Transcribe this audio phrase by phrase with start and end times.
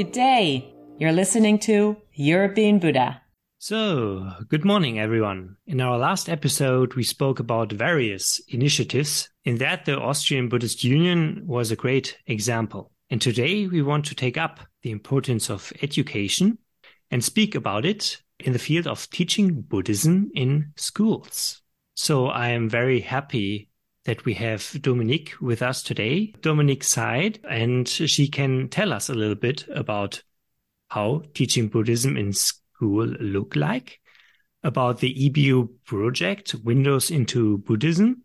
[0.00, 0.74] Good day.
[0.96, 3.20] You're listening to European Buddha.
[3.58, 5.56] So, good morning, everyone.
[5.66, 9.28] In our last episode, we spoke about various initiatives.
[9.44, 12.92] In that, the Austrian Buddhist Union was a great example.
[13.10, 16.56] And today, we want to take up the importance of education
[17.10, 21.60] and speak about it in the field of teaching Buddhism in schools.
[21.92, 23.68] So, I am very happy
[24.10, 29.14] that we have Dominique with us today, Dominique Side, and she can tell us a
[29.14, 30.20] little bit about
[30.88, 34.00] how teaching Buddhism in school look like,
[34.64, 38.24] about the EBU project, Windows into Buddhism,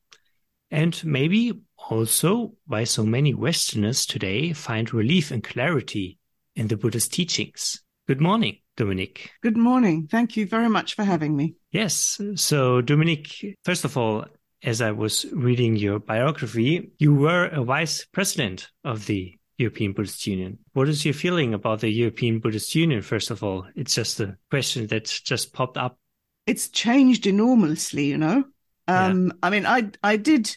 [0.71, 6.17] and maybe also why so many Westerners today find relief and clarity
[6.55, 7.79] in the Buddhist teachings.
[8.07, 9.29] Good morning, Dominique.
[9.43, 10.07] Good morning.
[10.09, 11.57] Thank you very much for having me.
[11.69, 12.19] Yes.
[12.37, 14.25] So, Dominique, first of all,
[14.65, 20.25] as I was reading your biography, you were a vice president of the European Buddhist
[20.25, 20.57] Union.
[20.73, 23.67] What is your feeling about the European Buddhist Union, first of all?
[23.75, 25.99] It's just a question that just popped up.
[26.47, 28.43] It's changed enormously, you know.
[28.87, 29.33] Um, yeah.
[29.43, 30.53] I mean, I, I did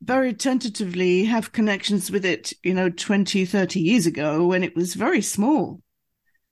[0.00, 4.94] very tentatively have connections with it, you know, 20, 30 years ago when it was
[4.94, 5.81] very small.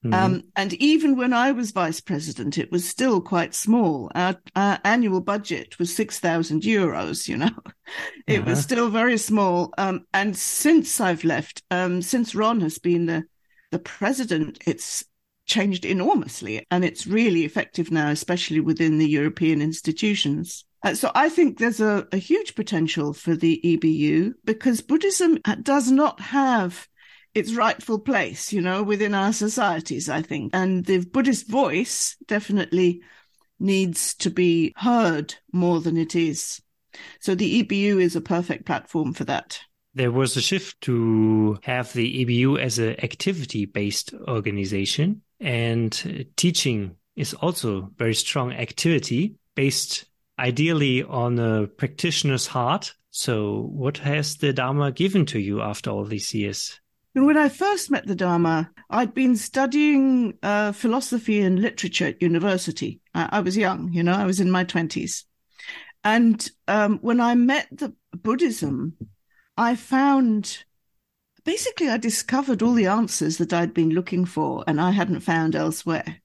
[0.04, 0.14] Mm-hmm.
[0.14, 4.10] Um, and even when I was vice president, it was still quite small.
[4.14, 7.50] Our, our annual budget was 6,000 euros, you know,
[8.26, 8.50] it uh-huh.
[8.50, 9.74] was still very small.
[9.76, 13.24] Um, and since I've left, um, since Ron has been the,
[13.72, 15.04] the president, it's
[15.44, 20.64] changed enormously and it's really effective now, especially within the European institutions.
[20.82, 25.90] Uh, so I think there's a, a huge potential for the EBU because Buddhism does
[25.90, 26.88] not have
[27.34, 30.50] its rightful place, you know, within our societies, I think.
[30.54, 33.02] And the Buddhist voice definitely
[33.58, 36.60] needs to be heard more than it is.
[37.20, 39.60] So the EBU is a perfect platform for that.
[39.94, 46.96] There was a shift to have the EBU as an activity based organization, and teaching
[47.16, 50.04] is also very strong activity based
[50.38, 52.94] ideally on a practitioner's heart.
[53.10, 56.80] So, what has the Dharma given to you after all these years?
[57.14, 62.22] And when I first met the Dharma, I'd been studying uh, philosophy and literature at
[62.22, 63.00] university.
[63.14, 65.24] I, I, was young, you know, I was in my 20s.
[66.04, 68.96] And um, when I met the Buddhism,
[69.56, 70.64] I found
[71.44, 75.56] basically I discovered all the answers that I'd been looking for and I hadn't found
[75.56, 76.20] elsewhere.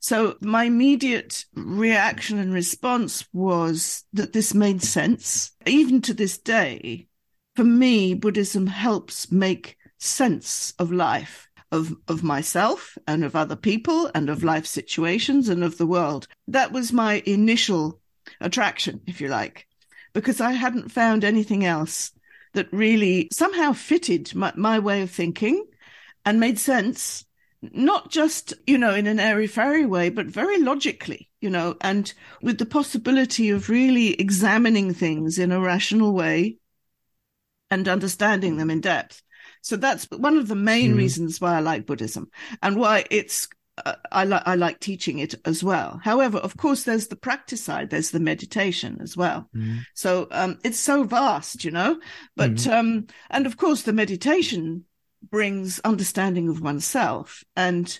[0.00, 5.52] So my immediate reaction and response was that this made sense.
[5.66, 7.08] Even to this day,
[7.56, 14.10] for me, Buddhism helps make sense of life, of, of myself and of other people
[14.14, 16.26] and of life situations and of the world.
[16.46, 18.00] That was my initial
[18.40, 19.66] attraction, if you like,
[20.12, 22.12] because I hadn't found anything else
[22.54, 25.64] that really somehow fitted my, my way of thinking
[26.24, 27.24] and made sense
[27.60, 32.12] not just, you know, in an airy fairy way, but very logically, you know, and
[32.40, 36.56] with the possibility of really examining things in a rational way
[37.70, 39.22] and understanding them in depth.
[39.62, 40.98] So that's one of the main mm.
[40.98, 42.30] reasons why I like Buddhism
[42.62, 43.48] and why it's
[43.84, 46.00] uh, I like I like teaching it as well.
[46.02, 47.90] However, of course, there's the practice side.
[47.90, 49.48] There's the meditation as well.
[49.54, 49.80] Mm.
[49.94, 52.00] So um, it's so vast, you know.
[52.36, 52.72] But mm.
[52.72, 54.84] um, and of course, the meditation
[55.30, 57.98] brings understanding of oneself and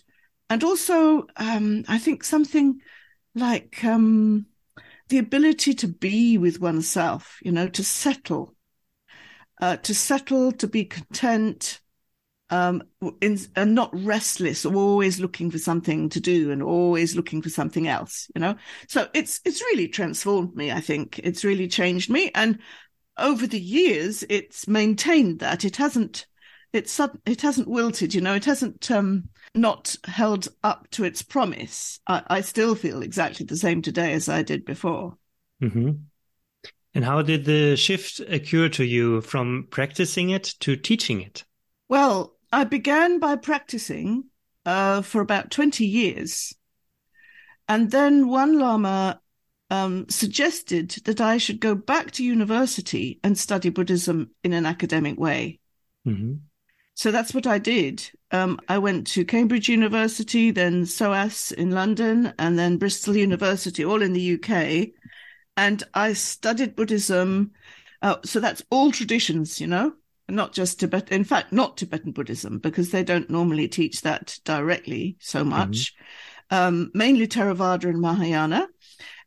[0.48, 2.80] and also um, I think something
[3.34, 4.46] like um,
[5.08, 7.38] the ability to be with oneself.
[7.42, 8.54] You know, to settle
[9.60, 11.80] uh, to settle, to be content,
[12.50, 12.82] um,
[13.20, 17.86] in, and not restless, always looking for something to do and always looking for something
[17.86, 18.56] else, you know?
[18.88, 20.72] So it's, it's really transformed me.
[20.72, 22.30] I think it's really changed me.
[22.34, 22.58] And
[23.18, 26.26] over the years, it's maintained that it hasn't,
[26.72, 32.00] it's, it hasn't wilted, you know, it hasn't, um, not held up to its promise.
[32.06, 35.16] I, I still feel exactly the same today as I did before.
[35.62, 35.90] Mm-hmm.
[36.98, 41.44] And how did the shift occur to you from practicing it to teaching it?
[41.88, 44.24] Well, I began by practicing
[44.66, 46.52] uh, for about 20 years.
[47.68, 49.20] And then one Lama
[49.70, 55.20] um, suggested that I should go back to university and study Buddhism in an academic
[55.20, 55.60] way.
[56.04, 56.38] Mm-hmm.
[56.94, 58.10] So that's what I did.
[58.32, 64.02] Um, I went to Cambridge University, then SOAS in London, and then Bristol University, all
[64.02, 64.97] in the UK
[65.58, 67.50] and I studied Buddhism.
[68.00, 69.92] Uh, so that's all traditions, you know,
[70.28, 71.10] not just Tibet.
[71.10, 75.50] In fact, not Tibetan Buddhism because they don't normally teach that directly so mm-hmm.
[75.50, 75.94] much.
[76.52, 76.54] Mm-hmm.
[76.56, 78.68] Um, mainly Theravada and Mahayana.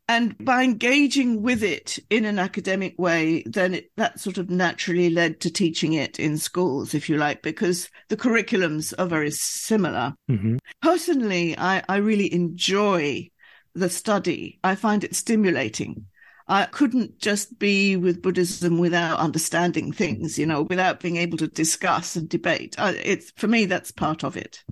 [0.08, 5.10] And by engaging with it in an academic way, then it, that sort of naturally
[5.10, 10.14] led to teaching it in schools, if you like, because the curriculums are very similar.
[10.30, 10.56] Mm-hmm.
[10.80, 13.30] Personally, I, I really enjoy
[13.74, 14.58] the study.
[14.64, 16.06] I find it stimulating.
[16.48, 21.48] I couldn't just be with Buddhism without understanding things, you know, without being able to
[21.48, 22.74] discuss and debate.
[22.78, 24.62] It's for me, that's part of it.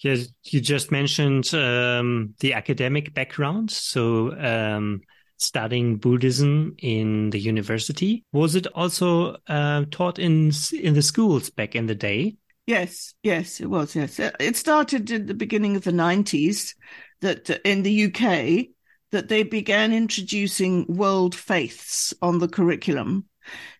[0.00, 3.70] Yes, you just mentioned um, the academic background.
[3.70, 5.00] So, um,
[5.38, 8.24] studying Buddhism in the university.
[8.32, 12.36] Was it also uh, taught in in the schools back in the day?
[12.66, 13.94] Yes, yes, it was.
[13.94, 16.74] Yes, it started at the beginning of the nineties.
[17.22, 18.68] That in the UK,
[19.12, 23.26] that they began introducing world faiths on the curriculum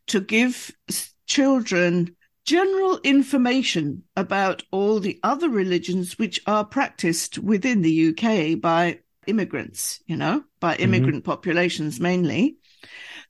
[0.06, 0.70] to give
[1.26, 2.14] children
[2.44, 10.00] general information about all the other religions which are practiced within the UK by immigrants,
[10.06, 10.84] you know, by mm-hmm.
[10.84, 11.30] immigrant mm-hmm.
[11.30, 12.56] populations mainly.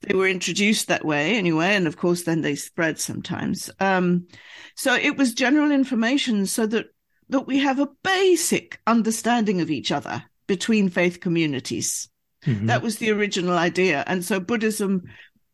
[0.01, 3.71] They were introduced that way anyway, and of course, then they spread sometimes.
[3.79, 4.27] Um,
[4.75, 6.87] so it was general information so that
[7.29, 12.09] that we have a basic understanding of each other between faith communities.
[12.45, 12.67] Mm-hmm.
[12.67, 14.03] That was the original idea.
[14.07, 15.03] And so Buddhism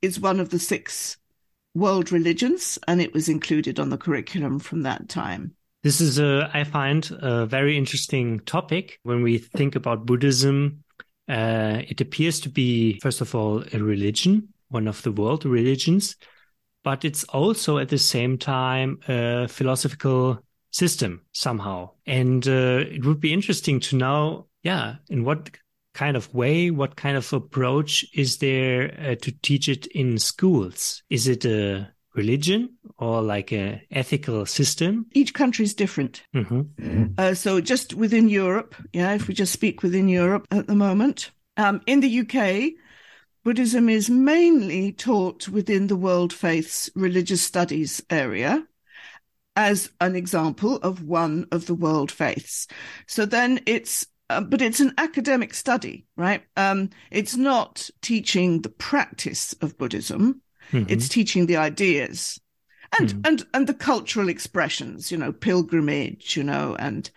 [0.01, 1.17] is one of the six
[1.73, 5.55] world religions, and it was included on the curriculum from that time.
[5.81, 8.99] This is, a, I find, a very interesting topic.
[9.03, 10.83] When we think about Buddhism,
[11.27, 16.15] uh, it appears to be, first of all, a religion, one of the world religions,
[16.83, 20.39] but it's also at the same time a philosophical
[20.71, 21.89] system somehow.
[22.05, 25.51] And uh, it would be interesting to know, yeah, in what
[25.93, 31.03] kind of way, what kind of approach is there uh, to teach it in schools?
[31.09, 35.05] Is it a religion or like a ethical system?
[35.11, 36.23] Each country is different.
[36.35, 37.13] Mm-hmm.
[37.17, 41.31] Uh, so just within Europe, yeah, if we just speak within Europe at the moment,
[41.57, 42.73] um, in the UK,
[43.43, 48.65] Buddhism is mainly taught within the world faiths religious studies area
[49.55, 52.67] as an example of one of the world faiths.
[53.05, 56.43] So then it's uh, but it's an academic study, right?
[56.57, 60.41] Um, it's not teaching the practice of Buddhism.
[60.71, 60.91] Mm-hmm.
[60.91, 62.39] It's teaching the ideas
[62.99, 63.27] and, mm.
[63.27, 67.09] and, and the cultural expressions, you know, pilgrimage, you know, and,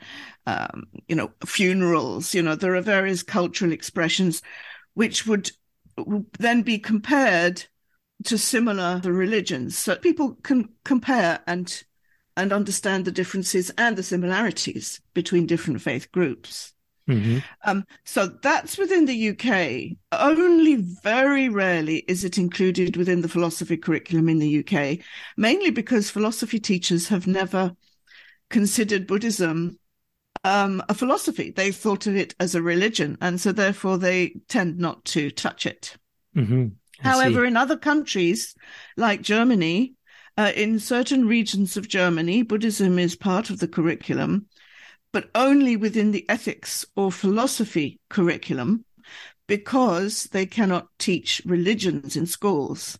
[0.47, 4.43] um, you know, funerals, you know, there are various cultural expressions
[4.95, 5.51] which would
[6.39, 7.65] then be compared
[8.25, 9.77] to similar religions.
[9.77, 11.83] So people can compare and,
[12.37, 16.73] and understand the differences and the similarities between different faith groups.
[17.09, 17.39] Mm-hmm.
[17.65, 19.97] Um, so that's within the UK.
[20.13, 24.99] Only very rarely is it included within the philosophy curriculum in the UK,
[25.37, 27.77] mainly because philosophy teachers have never
[28.51, 29.79] considered Buddhism
[30.45, 31.51] um, a philosophy.
[31.51, 35.67] They thought of it as a religion, and so therefore they tend not to touch
[35.67, 35.97] it.
[36.37, 36.69] Mm-hmm.
[37.01, 37.49] However, see.
[37.49, 38.55] in other countries
[38.97, 39.95] like Germany,
[40.39, 44.47] uh, in certain regions of Germany, Buddhism is part of the curriculum
[45.17, 48.85] but only within the ethics or philosophy curriculum
[49.47, 52.99] because they cannot teach religions in schools.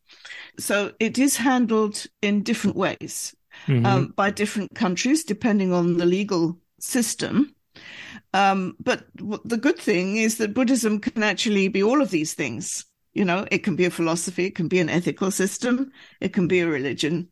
[0.59, 3.37] So it is handled in different ways
[3.67, 3.85] mm-hmm.
[3.85, 7.55] um, by different countries, depending on the legal system.
[8.33, 9.05] Um, but
[9.45, 12.87] the good thing is that Buddhism can actually be all of these things.
[13.13, 15.93] You know, it can be a philosophy, it can be an ethical system,
[16.23, 17.29] it can be a religion.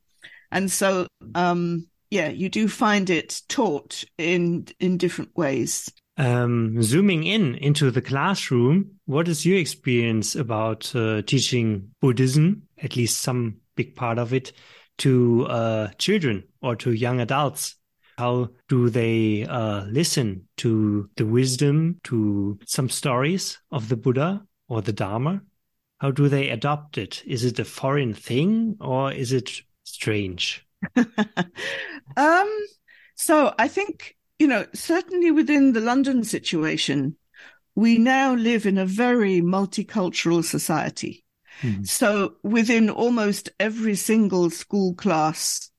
[0.52, 5.90] And so, um, yeah, you do find it taught in in different ways.
[6.16, 12.94] Um, zooming in into the classroom, what is your experience about uh, teaching Buddhism, at
[12.94, 14.52] least some big part of it,
[14.98, 17.74] to uh, children or to young adults?
[18.16, 24.82] How do they uh, listen to the wisdom, to some stories of the Buddha or
[24.82, 25.42] the Dharma?
[25.98, 27.24] How do they adopt it?
[27.26, 29.50] Is it a foreign thing or is it
[29.82, 30.63] strange?
[32.16, 32.66] um,
[33.14, 37.16] so I think, you know, certainly within the London situation,
[37.74, 41.24] we now live in a very multicultural society.
[41.62, 41.86] Mm.
[41.86, 45.70] So within almost every single school class,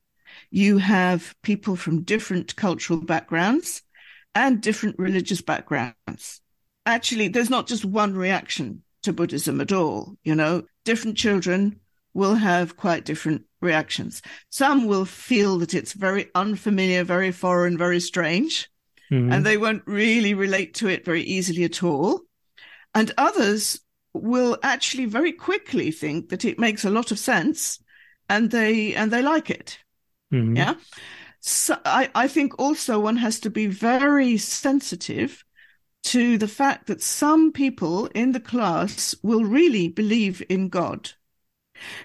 [0.49, 3.81] you have people from different cultural backgrounds
[4.33, 6.41] and different religious backgrounds.
[6.85, 10.17] Actually, there's not just one reaction to Buddhism at all.
[10.23, 11.79] You know, different children
[12.15, 14.23] will have quite different reactions.
[14.49, 18.69] Some will feel that it's very unfamiliar, very foreign, very strange,
[19.11, 19.31] mm-hmm.
[19.31, 22.21] and they won't really relate to it very easily at all.
[22.95, 23.81] And others
[24.13, 27.79] will actually very quickly think that it makes a lot of sense
[28.29, 29.77] and they and they like it.
[30.33, 30.55] Mm-hmm.
[30.55, 30.75] Yeah.
[31.41, 35.43] So I, I think also one has to be very sensitive
[36.05, 41.11] to the fact that some people in the class will really believe in God.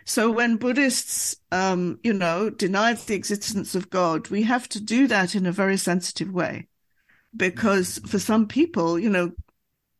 [0.05, 5.07] So when Buddhists, um, you know, deny the existence of God, we have to do
[5.07, 6.69] that in a very sensitive way.
[7.37, 9.33] Because for some people, you know,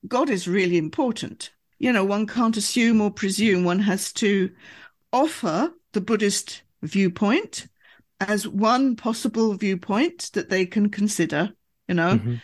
[0.07, 1.53] God is really important.
[1.79, 3.65] You know, one can't assume or presume.
[3.65, 4.51] One has to
[5.13, 7.67] offer the Buddhist viewpoint
[8.21, 11.53] as one possible viewpoint that they can consider,
[11.89, 12.35] you know, mm-hmm.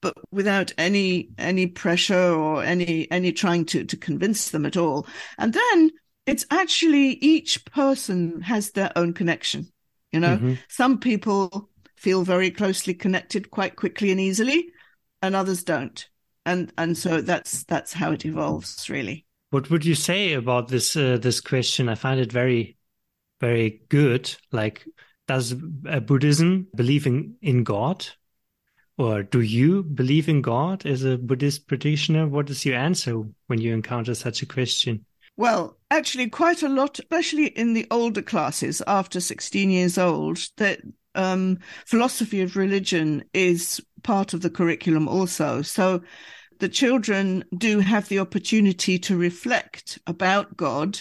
[0.00, 5.06] but without any any pressure or any any trying to to convince them at all.
[5.38, 5.90] And then
[6.26, 9.68] it's actually each person has their own connection.
[10.12, 10.54] You know, mm-hmm.
[10.68, 14.68] some people feel very closely connected quite quickly and easily,
[15.22, 16.08] and others don't.
[16.46, 19.26] And and so that's that's how it evolves, really.
[19.50, 21.88] What would you say about this uh, this question?
[21.88, 22.76] I find it very
[23.40, 24.34] very good.
[24.52, 24.86] Like,
[25.26, 28.06] does Buddhism believe in, in God?
[28.98, 32.28] Or do you believe in God as a Buddhist practitioner?
[32.28, 35.06] What is your answer when you encounter such a question?
[35.40, 40.82] Well, actually, quite a lot, especially in the older classes after 16 years old, that
[41.14, 45.62] um, philosophy of religion is part of the curriculum also.
[45.62, 46.02] So
[46.58, 51.00] the children do have the opportunity to reflect about God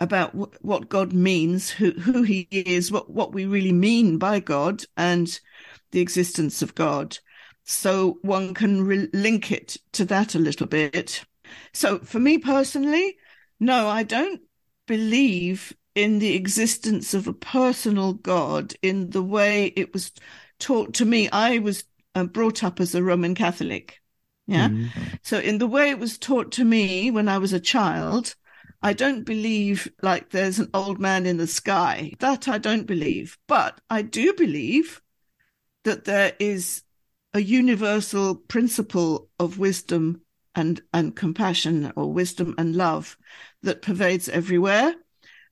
[0.00, 0.34] about
[0.64, 5.38] what God means, who who He is, what what we really mean by God, and
[5.92, 7.18] the existence of God.
[7.62, 11.24] So one can re- link it to that a little bit.
[11.72, 13.16] So for me personally,
[13.60, 14.40] no, I don't
[14.86, 20.12] believe in the existence of a personal God in the way it was
[20.58, 21.28] taught to me.
[21.30, 24.00] I was uh, brought up as a Roman Catholic.
[24.46, 24.68] Yeah.
[24.68, 25.02] Mm-hmm.
[25.22, 28.34] So in the way it was taught to me when I was a child,
[28.82, 32.12] I don't believe like there's an old man in the sky.
[32.18, 33.36] That I don't believe.
[33.46, 35.00] But I do believe
[35.84, 36.82] that there is
[37.32, 40.22] a universal principle of wisdom
[40.54, 43.16] and, and compassion or wisdom and love
[43.62, 44.94] that pervades everywhere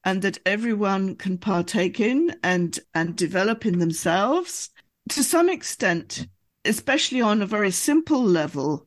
[0.04, 4.70] and that everyone can partake in and, and develop in themselves.
[5.10, 6.26] To some extent,
[6.64, 8.86] especially on a very simple level,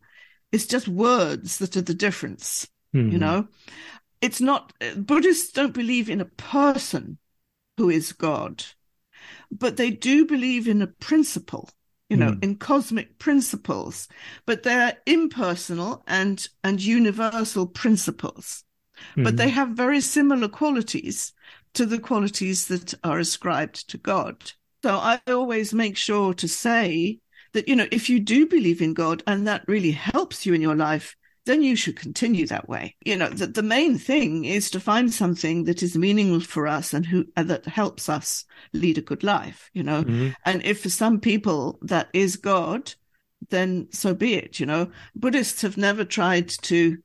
[0.52, 3.12] it's just words that are the difference, mm-hmm.
[3.12, 3.48] you know?
[4.22, 7.18] it's not Buddhists don't believe in a person
[7.78, 8.64] who is God,
[9.52, 11.70] but they do believe in a principle,
[12.12, 12.44] you know, mm.
[12.44, 14.10] in cosmic principles,
[14.46, 18.66] but they're impersonal and and universal principles.
[19.16, 19.24] Mm.
[19.24, 19.56] But they hmm.
[19.56, 21.32] have very similar qualities
[21.74, 24.52] to the qualities that are ascribed to God.
[24.84, 27.20] So I always make sure to say
[27.54, 30.62] that, you know, if you do believe in God and that really helps you in
[30.62, 32.96] your life, then you should continue that way.
[33.04, 36.94] You know, the, the main thing is to find something that is meaningful for us
[36.94, 40.04] and who uh, that helps us lead a good life, you know.
[40.04, 40.30] Mm-hmm.
[40.46, 42.94] And if for some people that is God,
[43.50, 44.92] then so be it, you know.
[45.16, 46.98] Buddhists have never tried to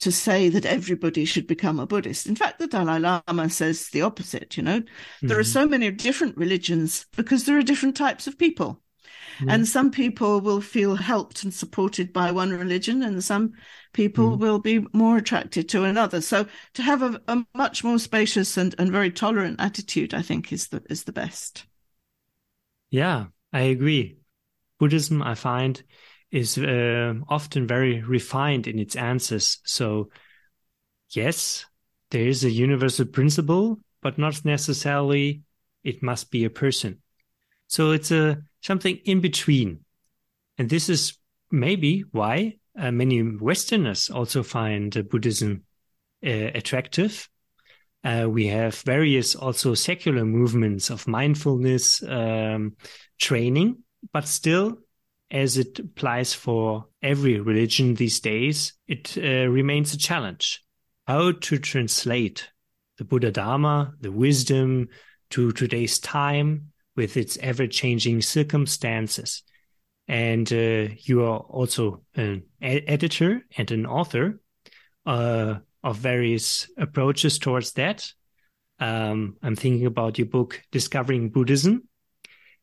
[0.00, 2.26] to say that everybody should become a Buddhist.
[2.26, 4.80] In fact, the Dalai Lama says the opposite, you know.
[4.80, 5.28] Mm-hmm.
[5.28, 5.52] There are mm-hmm.
[5.52, 8.82] so many different religions because there are different types of people.
[9.48, 13.52] And some people will feel helped and supported by one religion, and some
[13.92, 14.38] people mm.
[14.38, 16.20] will be more attracted to another.
[16.20, 20.52] So to have a, a, much more spacious and, and very tolerant attitude, I think,
[20.52, 21.66] is the is the best.
[22.90, 24.18] Yeah, I agree.
[24.78, 25.82] Buddhism, I find,
[26.30, 29.58] is uh, often very refined in its answers.
[29.64, 30.10] So,
[31.10, 31.66] yes,
[32.10, 35.42] there is a universal principle, but not necessarily
[35.84, 36.98] it must be a person.
[37.66, 39.80] So it's a something in between.
[40.58, 41.18] And this is
[41.50, 45.64] maybe why uh, many Westerners also find uh, Buddhism
[46.24, 47.28] uh, attractive.
[48.04, 52.76] Uh, we have various also secular movements of mindfulness um,
[53.20, 53.78] training,
[54.12, 54.78] but still,
[55.30, 60.64] as it applies for every religion these days, it uh, remains a challenge.
[61.06, 62.50] How to translate
[62.98, 64.88] the Buddha Dharma, the wisdom
[65.30, 69.42] to today's time, with its ever changing circumstances.
[70.08, 74.40] And uh, you are also an editor and an author
[75.06, 78.10] uh, of various approaches towards that.
[78.78, 81.88] Um, I'm thinking about your book, Discovering Buddhism,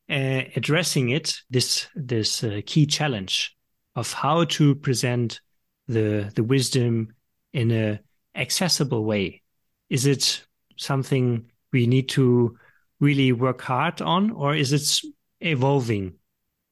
[0.09, 3.55] uh, addressing it, this, this uh, key challenge
[3.95, 5.41] of how to present
[5.87, 7.13] the, the wisdom
[7.53, 7.99] in a
[8.35, 9.41] accessible way.
[9.89, 10.45] Is it
[10.77, 12.57] something we need to
[12.99, 15.01] really work hard on, or is it
[15.41, 16.13] evolving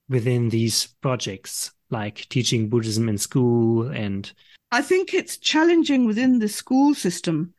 [0.10, 4.31] within these projects, like teaching Buddhism in school and?
[4.72, 7.53] I think it's challenging within the school system,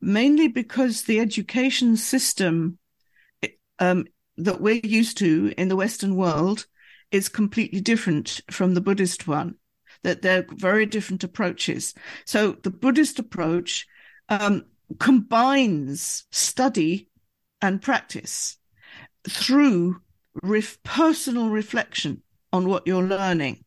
[0.00, 2.78] mainly because the education system
[3.78, 4.04] um,
[4.36, 6.66] that we're used to in the Western world
[7.10, 9.54] is completely different from the Buddhist one,
[10.02, 11.94] that they're very different approaches.
[12.26, 13.86] So the Buddhist approach
[14.28, 14.64] um,
[14.98, 17.08] combines study
[17.64, 18.58] and practice
[19.28, 20.00] through
[20.42, 23.64] ref- personal reflection on what you're learning.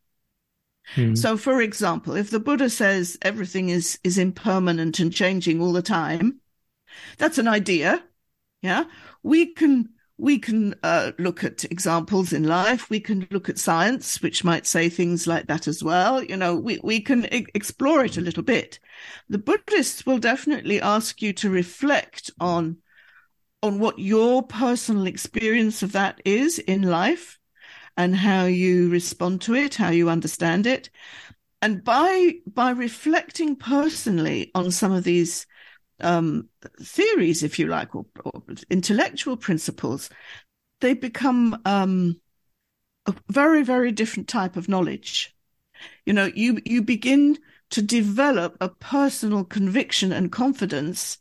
[0.93, 1.15] Hmm.
[1.15, 5.81] So, for example, if the Buddha says everything is is impermanent and changing all the
[5.81, 6.39] time,
[7.17, 8.03] that's an idea.
[8.61, 8.85] Yeah,
[9.23, 12.89] we can we can uh, look at examples in life.
[12.89, 16.23] We can look at science, which might say things like that as well.
[16.23, 18.79] You know, we, we can e- explore it a little bit.
[19.29, 22.77] The Buddhists will definitely ask you to reflect on,
[23.63, 27.39] on what your personal experience of that is in life
[27.95, 30.89] and how you respond to it, how you understand it.
[31.61, 35.47] And by, by reflecting personally on some of these
[35.99, 36.49] um,
[36.81, 40.11] theories, if you like, or, or, intellectual principles,
[40.81, 42.21] they become um,
[43.07, 45.35] a very, very different type of knowledge.
[46.05, 47.37] You know, you you begin
[47.71, 51.17] to develop a personal conviction and confidence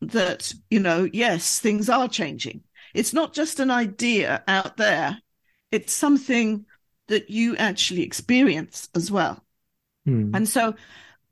[0.00, 2.62] that you know, yes, things are changing.
[2.94, 5.18] It's not just an idea out there;
[5.70, 6.66] it's something
[7.08, 9.44] that you actually experience as well.
[10.04, 10.34] Hmm.
[10.34, 10.74] And so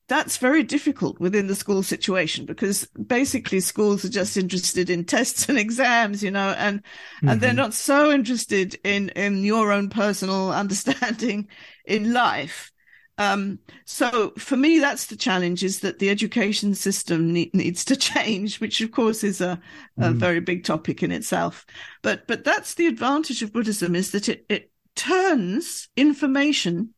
[0.07, 5.49] that's very difficult within the school situation because basically schools are just interested in tests
[5.49, 7.29] and exams, you know, and mm-hmm.
[7.29, 7.57] and they're mm-hmm.
[7.57, 11.49] not so interested in in your own personal understanding
[11.85, 12.71] in life.
[13.17, 17.97] Um, so for me, that's the challenge: is that the education system ne- needs to
[18.13, 19.61] change, which of course is a,
[19.99, 20.15] a mm.
[20.17, 21.65] very big topic in itself.
[22.03, 26.95] But but that's the advantage of Buddhism is that it it turns information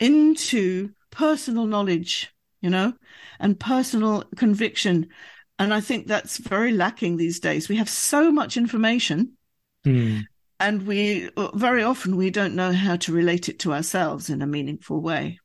[0.00, 2.94] into personal knowledge, you know,
[3.38, 5.08] and personal conviction.
[5.58, 7.68] And I think that's very lacking these days.
[7.68, 9.36] We have so much information.
[9.86, 10.24] Mm.
[10.58, 14.46] And we very often we don't know how to relate it to ourselves in a
[14.46, 15.40] meaningful way.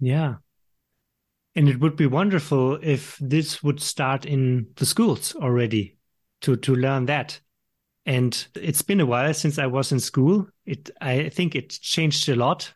[0.00, 0.36] Yeah.
[1.54, 5.96] And it would be wonderful if this would start in the schools already
[6.42, 7.40] to, to learn that.
[8.06, 10.48] And it's been a while since I was in school.
[10.64, 12.72] It, I think it changed a lot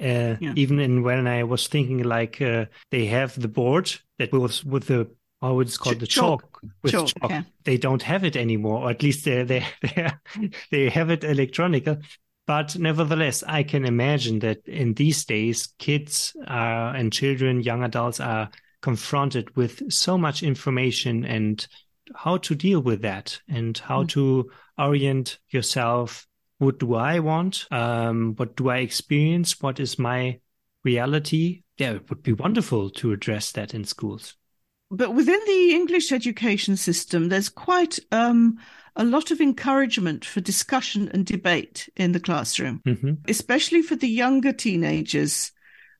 [0.00, 0.52] uh, yeah.
[0.54, 4.86] Even in when I was thinking like uh, they have the board that was with
[4.86, 7.08] the how it's called Ch- the chalk, chalk with chalk.
[7.08, 7.30] chalk.
[7.30, 7.42] Yeah.
[7.64, 10.10] They don't have it anymore, or at least they they they,
[10.70, 11.88] they have it electronic.
[12.48, 18.20] But nevertheless, I can imagine that in these days, kids uh, and children, young adults
[18.20, 18.48] are
[18.80, 21.64] confronted with so much information and
[22.14, 24.08] how to deal with that and how mm.
[24.08, 27.66] to orient yourself what do I want?
[27.70, 29.60] Um, what do I experience?
[29.60, 30.40] What is my
[30.84, 31.64] reality?
[31.76, 34.37] Yeah, it would be wonderful to address that in schools.
[34.90, 38.58] But within the English education system, there's quite um,
[38.96, 43.12] a lot of encouragement for discussion and debate in the classroom, mm-hmm.
[43.28, 45.52] especially for the younger teenagers.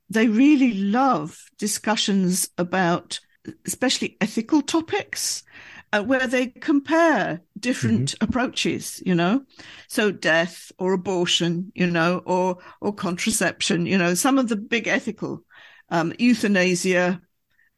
[0.09, 3.21] They really love discussions about,
[3.67, 5.45] especially ethical topics
[5.93, 8.25] uh, where they compare different mm-hmm.
[8.25, 9.43] approaches, you know,
[9.89, 14.89] so death or abortion, you know, or or contraception, you know, some of the big
[14.89, 15.45] ethical,
[15.91, 17.21] um, euthanasia,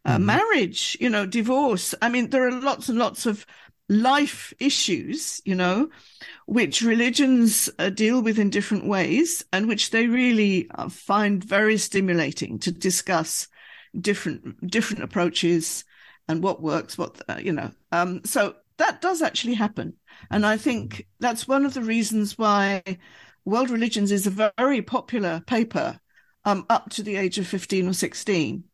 [0.05, 0.27] uh, mm-hmm.
[0.27, 1.95] marriage, you know, divorce.
[2.01, 3.47] I mean, there are lots and lots of
[3.89, 5.91] life issues, you know,
[6.47, 11.77] which religions uh, deal with in different ways, and which they really uh, find very
[11.77, 13.49] stimulating to discuss
[14.01, 15.85] different different approaches
[16.29, 17.71] and what works, what, uh, you know.
[17.91, 19.95] Um, so that does actually happen.
[20.31, 22.83] And I think that's one of the reasons why
[23.45, 25.99] World Religions is a very popular paper
[26.45, 28.65] um, up to the age of 15 or 16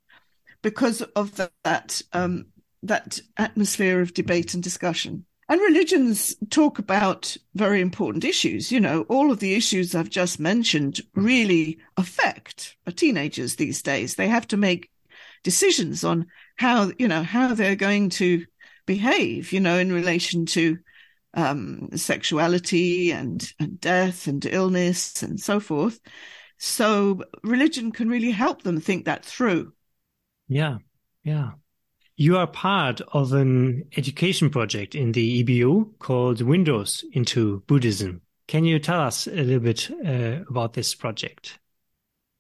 [0.66, 2.46] because of the, that, um,
[2.82, 5.24] that atmosphere of debate and discussion.
[5.48, 8.72] And religions talk about very important issues.
[8.72, 14.16] You know, all of the issues I've just mentioned really affect teenagers these days.
[14.16, 14.90] They have to make
[15.44, 16.26] decisions on
[16.56, 18.44] how you know how they're going to
[18.86, 20.76] behave you know in relation to
[21.34, 26.00] um, sexuality and, and death and illness and so forth
[26.58, 29.72] so religion can really help them think that through
[30.48, 30.78] yeah
[31.22, 31.50] yeah
[32.16, 38.22] you are part of an education project in the EBU called Windows into Buddhism.
[38.48, 41.58] Can you tell us a little bit uh, about this project?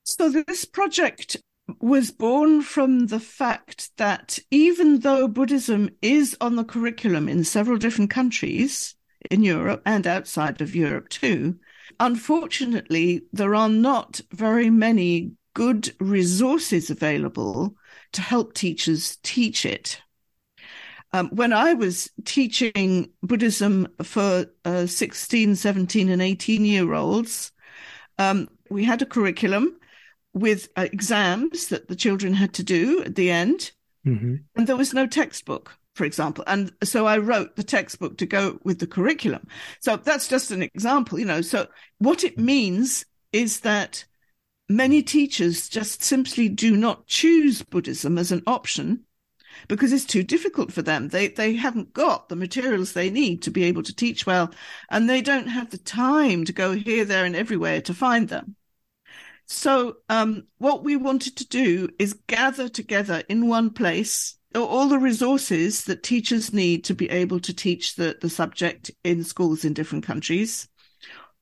[0.04, 1.36] So, this project
[1.80, 7.76] was born from the fact that even though Buddhism is on the curriculum in several
[7.76, 8.94] different countries
[9.30, 11.58] in Europe and outside of Europe too,
[12.00, 17.74] unfortunately, there are not very many good resources available
[18.12, 20.00] to help teachers teach it.
[21.12, 27.52] Um, when I was teaching Buddhism for uh, 16, 17, and 18 year olds,
[28.18, 29.78] Um, we had a curriculum
[30.34, 33.72] with uh, exams that the children had to do at the end,
[34.04, 36.44] hmm and there was no textbook, for example.
[36.46, 39.46] And so I wrote the textbook to go with the curriculum.
[39.80, 41.42] So that's just an example, you know.
[41.42, 44.06] So what it means is that
[44.68, 49.04] many teachers just simply do not choose Buddhism as an option
[49.68, 51.08] because it's too difficult for them.
[51.08, 54.52] They they haven't got the materials they need to be able to teach well,
[54.90, 58.56] and they don't have the time to go here, there, and everywhere to find them.
[59.46, 64.98] So um, what we wanted to do is gather together in one place all the
[64.98, 69.74] resources that teachers need to be able to teach the, the subject in schools in
[69.74, 70.68] different countries,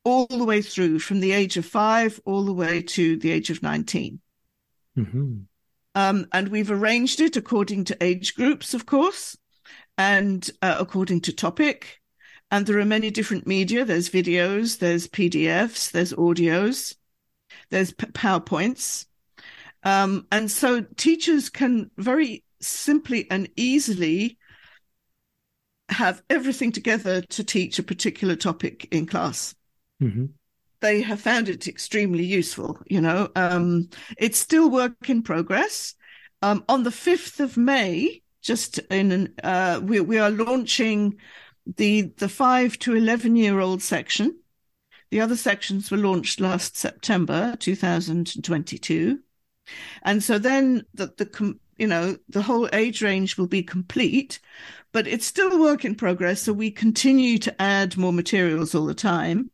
[0.04, 3.50] all the way through from the age of five all the way to the age
[3.50, 4.20] of 19.
[4.96, 5.44] hmm
[5.94, 9.36] Um, and we've arranged it according to age groups, of course,
[9.96, 12.00] and uh, according to topic.
[12.50, 13.84] And there are many different media.
[13.84, 16.94] There's videos, there's PDFs, there's audios,
[17.70, 19.06] there's p- PowerPoints.
[19.82, 24.38] Um, and so teachers can very simply and easily
[25.88, 29.54] have everything together to teach a particular topic in class
[30.00, 30.26] hmm
[30.80, 32.78] they have found it extremely useful.
[32.86, 35.94] You know, um, it's still work in progress.
[36.42, 41.16] Um, on the fifth of May, just in uh, we we are launching
[41.64, 44.38] the the five to eleven year old section.
[45.10, 48.34] The other sections were launched last September, two thousand
[50.02, 54.40] and so then the the you know the whole age range will be complete,
[54.92, 56.42] but it's still a work in progress.
[56.42, 59.50] So we continue to add more materials all the time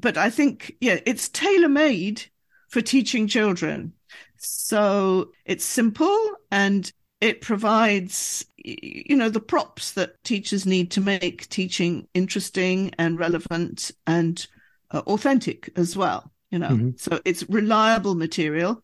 [0.00, 2.24] but I think, yeah, it's tailor made
[2.68, 3.92] for teaching children.
[4.36, 6.18] So it's simple
[6.50, 13.18] and it provides, you know, the props that teachers need to make teaching interesting and
[13.18, 14.46] relevant and
[14.90, 16.68] uh, authentic as well, you know.
[16.68, 17.00] Mhm.
[17.00, 18.82] So it's reliable material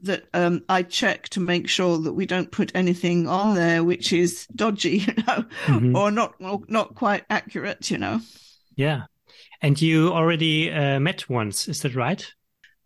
[0.00, 4.12] that um, I check to make sure that we don't put anything on there which
[4.12, 5.96] is dodgy, you know, Mhm.
[5.96, 8.20] or not or not quite accurate, you know.
[8.76, 9.04] Yeah.
[9.62, 12.26] And you already uh, met once, is that right?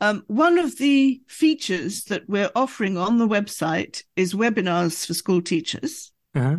[0.01, 5.41] Um, one of the features that we're offering on the website is webinars for school
[5.41, 6.13] teachers.
[6.35, 6.59] Uh-huh.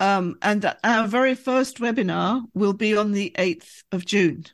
[0.00, 4.44] Um, and our very first webinar will be on the 8th of June,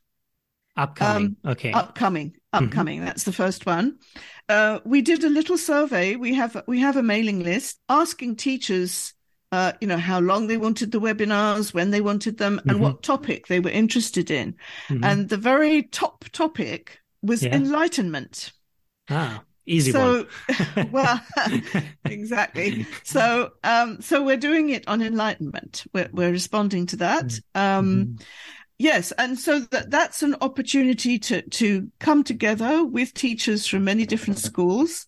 [0.76, 1.36] Upcoming.
[1.44, 1.72] okay.
[1.72, 3.04] upcoming, upcoming.
[3.04, 3.98] That's the first one.
[4.48, 6.16] Uh, we did a little survey.
[6.16, 9.12] We have, we have a mailing list asking teachers,
[9.52, 12.80] uh, you know, how long they wanted the webinars, when they wanted them and Mhm.
[12.80, 14.56] what topic they were interested in.
[14.90, 15.04] Mhm.
[15.04, 17.54] And the very top topic was Yeah.
[17.54, 18.52] enlightenment.
[19.10, 20.90] ah, easy so one.
[20.92, 21.20] well
[22.04, 28.16] exactly so um so we're doing it on enlightenment we're, we're responding to that um
[28.16, 28.20] Mhm.
[28.78, 34.06] yes and so that that's an opportunity to to come together with teachers from many
[34.06, 35.06] different schools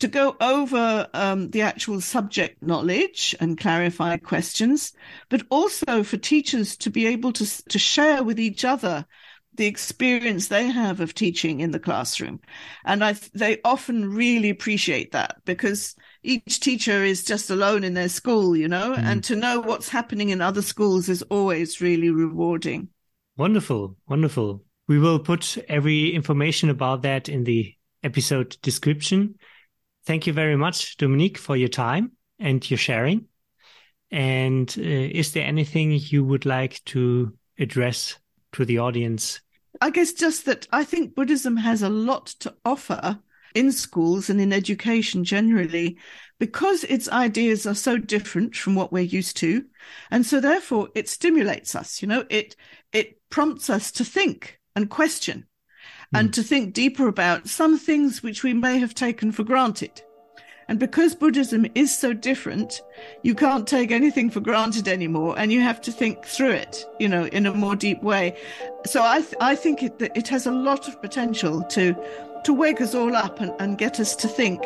[0.00, 4.92] to go over um, the actual subject knowledge and clarify questions,
[5.28, 9.06] but also for teachers to be able to to share with each other
[9.54, 12.38] the experience they have of teaching in the classroom,
[12.84, 18.08] and I they often really appreciate that because each teacher is just alone in their
[18.08, 19.04] school, you know, Mm.
[19.04, 22.88] and to know what's happening in other schools is always really rewarding.
[23.36, 24.64] Wonderful, wonderful.
[24.86, 29.34] We will put every information about that in the episode description.
[30.08, 33.26] Thank you very much, Dominique, for your time and your sharing.
[34.10, 38.16] And uh, is there anything you would like to address
[38.52, 39.42] to the audience?
[39.82, 43.18] I guess just that I think Buddhism has a lot to offer
[43.54, 45.98] in schools and in education generally
[46.38, 49.66] because its ideas are so different from what we're used to.
[50.10, 52.56] And so therefore it stimulates us, you know, it,
[52.94, 55.47] it prompts us to think and question
[56.14, 56.32] and hmm.
[56.32, 60.02] to think deeper about some things which we may have taken for granted.
[60.68, 62.82] And because Buddhism is so different,
[63.22, 67.08] you can't take anything for granted anymore, and you have to think through it, you
[67.08, 68.38] know, in a more deep way.
[68.84, 71.96] So I, th- I think it, that it has a lot of potential to,
[72.44, 74.62] to wake us all up and, and get us to think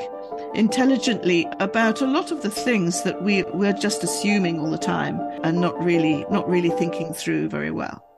[0.54, 5.20] intelligently about a lot of the things that we, we're just assuming all the time
[5.44, 8.11] and not really, not really thinking through very well.